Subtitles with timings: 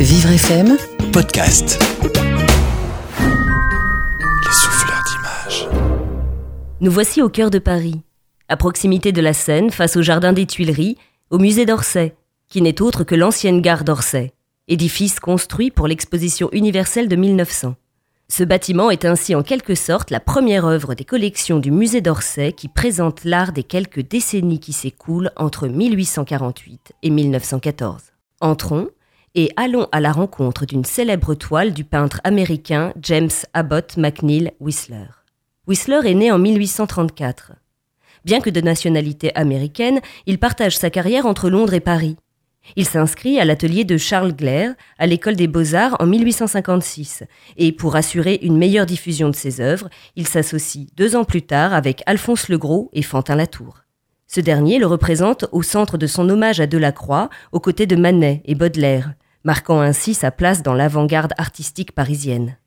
[0.00, 0.76] Vivre FM
[1.12, 1.76] Podcast.
[3.18, 5.68] Les souffleurs d'images.
[6.80, 8.00] Nous voici au cœur de Paris,
[8.48, 10.96] à proximité de la Seine, face au jardin des Tuileries,
[11.30, 12.14] au musée d'Orsay,
[12.48, 14.32] qui n'est autre que l'ancienne gare d'Orsay,
[14.68, 17.74] édifice construit pour l'exposition universelle de 1900.
[18.28, 22.52] Ce bâtiment est ainsi en quelque sorte la première œuvre des collections du musée d'Orsay
[22.52, 28.00] qui présente l'art des quelques décennies qui s'écoulent entre 1848 et 1914.
[28.40, 28.90] Entrons
[29.34, 35.06] et allons à la rencontre d'une célèbre toile du peintre américain James Abbott McNeill Whistler.
[35.66, 37.52] Whistler est né en 1834.
[38.24, 42.16] Bien que de nationalité américaine, il partage sa carrière entre Londres et Paris.
[42.76, 47.24] Il s'inscrit à l'atelier de Charles Glaire à l'école des beaux-arts en 1856
[47.56, 51.72] et pour assurer une meilleure diffusion de ses œuvres, il s'associe deux ans plus tard
[51.72, 53.82] avec Alphonse Legros et Fantin Latour.
[54.30, 58.42] Ce dernier le représente au centre de son hommage à Delacroix aux côtés de Manet
[58.44, 62.58] et Baudelaire, marquant ainsi sa place dans l'avant-garde artistique parisienne.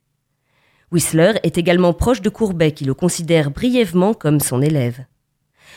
[0.91, 5.05] Whistler est également proche de Courbet qui le considère brièvement comme son élève.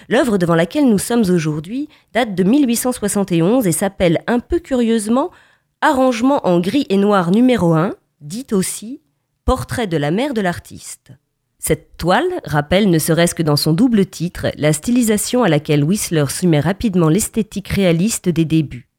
[0.09, 5.31] L'œuvre devant laquelle nous sommes aujourd'hui date de 1871 et s'appelle un peu curieusement
[5.83, 9.03] Arrangement en gris et noir numéro 1, dit aussi
[9.45, 11.13] Portrait de la mère de l'artiste.
[11.67, 16.27] Cette toile rappelle, ne serait-ce que dans son double titre, la stylisation à laquelle Whistler
[16.29, 18.91] soumet rapidement l'esthétique réaliste des débuts.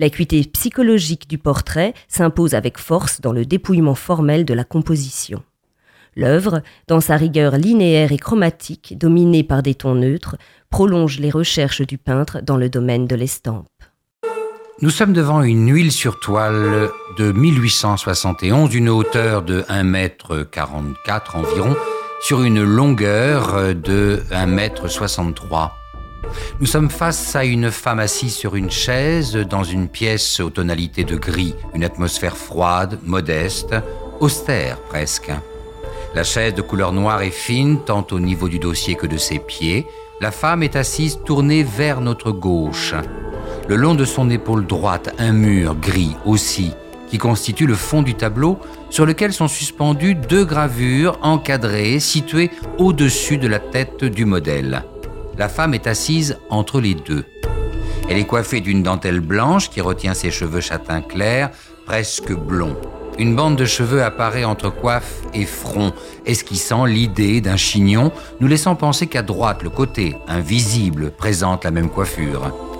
[0.00, 5.44] L'acuité psychologique du portrait s'impose avec force dans le dépouillement formel de la composition.
[6.16, 10.34] L'œuvre, dans sa rigueur linéaire et chromatique, dominée par des tons neutres,
[10.70, 13.68] prolonge les recherches du peintre dans le domaine de l'estampe.
[14.80, 21.76] Nous sommes devant une huile sur toile de 1871 d'une hauteur de 1m44 environ
[22.22, 25.70] sur une longueur de 1m63.
[26.60, 31.02] Nous sommes face à une femme assise sur une chaise dans une pièce aux tonalités
[31.02, 33.74] de gris, une atmosphère froide, modeste,
[34.20, 35.32] austère presque.
[36.14, 39.40] La chaise de couleur noire est fine tant au niveau du dossier que de ses
[39.40, 39.84] pieds.
[40.20, 42.94] La femme est assise tournée vers notre gauche.
[43.68, 46.72] Le long de son épaule droite, un mur gris aussi,
[47.12, 48.58] qui constitue le fond du tableau,
[48.88, 54.82] sur lequel sont suspendues deux gravures encadrées situées au-dessus de la tête du modèle.
[55.36, 57.26] La femme est assise entre les deux.
[58.08, 61.50] Elle est coiffée d'une dentelle blanche qui retient ses cheveux châtain clair,
[61.84, 62.78] presque blonds.
[63.18, 65.92] Une bande de cheveux apparaît entre coiffe et front,
[66.24, 71.90] esquissant l'idée d'un chignon, nous laissant penser qu'à droite, le côté, invisible, présente la même
[71.90, 72.71] coiffure.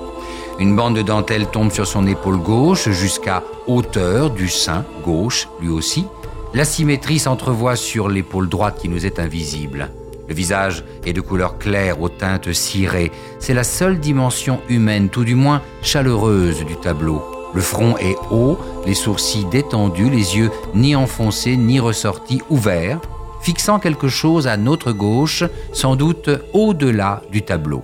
[0.59, 5.69] Une bande de dentelle tombe sur son épaule gauche jusqu'à hauteur du sein gauche, lui
[5.69, 6.07] aussi.
[6.55, 9.91] La symétrie s'entrevoit sur l'épaule droite qui nous est invisible.
[10.29, 13.11] Le visage est de couleur claire aux teintes cirées.
[13.39, 17.23] C'est la seule dimension humaine, tout du moins chaleureuse du tableau.
[17.55, 23.01] Le front est haut, les sourcils détendus, les yeux ni enfoncés ni ressortis, ouverts,
[23.41, 27.81] fixant quelque chose à notre gauche, sans doute au-delà du tableau.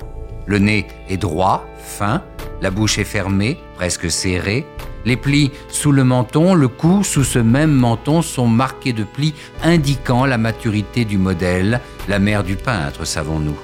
[0.48, 2.22] Le nez est droit, fin,
[2.62, 4.64] la bouche est fermée, presque serrée,
[5.04, 9.34] les plis sous le menton, le cou sous ce même menton sont marqués de plis
[9.62, 13.58] indiquant la maturité du modèle, la mère du peintre, savons-nous.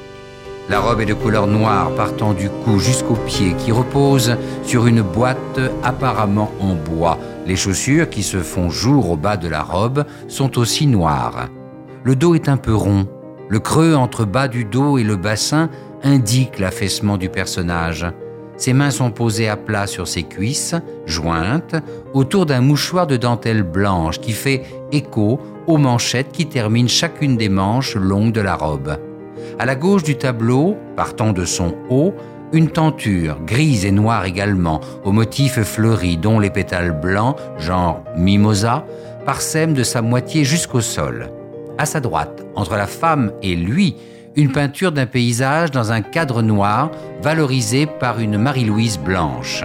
[0.68, 5.00] La robe est de couleur noire partant du cou jusqu'aux pieds qui repose sur une
[5.00, 7.18] boîte apparemment en bois.
[7.46, 11.48] Les chaussures qui se font jour au bas de la robe sont aussi noires.
[12.02, 13.08] Le dos est un peu rond.
[13.48, 15.68] Le creux entre bas du dos et le bassin
[16.04, 18.06] indique l'affaissement du personnage.
[18.56, 20.76] Ses mains sont posées à plat sur ses cuisses,
[21.06, 21.74] jointes,
[22.12, 27.48] autour d'un mouchoir de dentelle blanche qui fait écho aux manchettes qui terminent chacune des
[27.48, 28.96] manches longues de la robe.
[29.58, 32.14] À la gauche du tableau, partant de son haut,
[32.52, 38.86] une tenture, grise et noire également, au motif fleuri dont les pétales blancs, genre mimosa,
[39.26, 41.30] parsèment de sa moitié jusqu'au sol.
[41.78, 43.96] À sa droite, entre la femme et lui,
[44.36, 46.90] une peinture d'un paysage dans un cadre noir,
[47.22, 49.64] valorisé par une Marie-Louise blanche.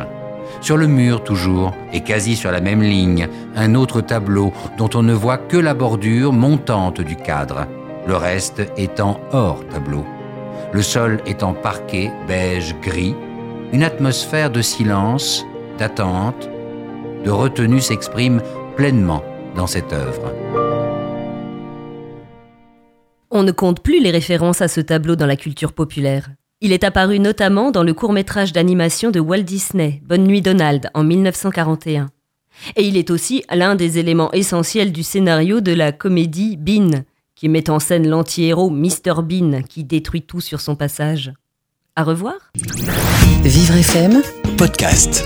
[0.62, 5.04] Sur le mur toujours, et quasi sur la même ligne, un autre tableau dont on
[5.04, 7.66] ne voit que la bordure montante du cadre,
[8.08, 10.06] le reste étant hors tableau.
[10.74, 13.16] Le sol étant parquet, beige, gris,
[13.72, 15.46] une atmosphère de silence,
[15.78, 16.50] d'attente,
[17.24, 18.42] de retenue s'exprime
[18.76, 19.24] pleinement
[19.56, 20.34] dans cette œuvre.
[23.40, 26.30] On ne compte plus les références à ce tableau dans la culture populaire.
[26.60, 31.06] Il est apparu notamment dans le court-métrage d'animation de Walt Disney, Bonne nuit Donald, en
[31.06, 32.10] 1941.
[32.76, 37.48] Et il est aussi l'un des éléments essentiels du scénario de la comédie Bean, qui
[37.48, 39.24] met en scène l'anti-héros Mr.
[39.24, 41.32] Bean qui détruit tout sur son passage.
[41.96, 42.36] À revoir?
[43.42, 44.22] Vivre FM,
[44.58, 45.26] podcast.